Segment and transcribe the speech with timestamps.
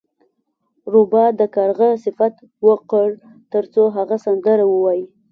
[0.93, 2.33] روباه د کارغه صفت
[2.67, 3.07] وکړ
[3.53, 5.05] ترڅو هغه سندره ووایي.